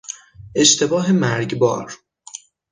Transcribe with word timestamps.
اشتباه 0.55 1.11
مرگبار 1.11 1.95